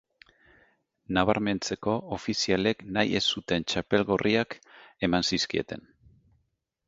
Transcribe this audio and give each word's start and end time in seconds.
Nabarmentzeko 1.17 1.93
ofizialek 2.17 2.81
nahi 2.97 3.13
ez 3.19 3.23
zuten 3.37 3.67
txapel 3.73 4.05
gorriak 4.13 4.57
eman 5.09 5.27
zizkieten. 5.33 5.85